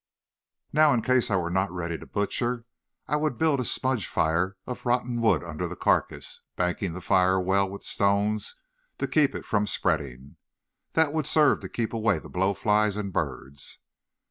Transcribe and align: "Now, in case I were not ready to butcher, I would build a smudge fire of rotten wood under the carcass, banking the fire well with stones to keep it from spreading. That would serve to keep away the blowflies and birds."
"Now, 0.73 0.95
in 0.95 1.03
case 1.03 1.29
I 1.29 1.35
were 1.35 1.51
not 1.51 1.69
ready 1.71 1.95
to 1.95 2.07
butcher, 2.07 2.65
I 3.07 3.17
would 3.17 3.37
build 3.37 3.59
a 3.59 3.63
smudge 3.63 4.07
fire 4.07 4.57
of 4.65 4.87
rotten 4.87 5.21
wood 5.21 5.43
under 5.43 5.67
the 5.67 5.75
carcass, 5.75 6.41
banking 6.55 6.93
the 6.93 7.01
fire 7.01 7.39
well 7.39 7.69
with 7.69 7.83
stones 7.83 8.55
to 8.97 9.07
keep 9.07 9.35
it 9.35 9.45
from 9.45 9.67
spreading. 9.67 10.37
That 10.93 11.13
would 11.13 11.27
serve 11.27 11.59
to 11.59 11.69
keep 11.69 11.93
away 11.93 12.17
the 12.17 12.31
blowflies 12.31 12.97
and 12.97 13.13
birds." 13.13 13.77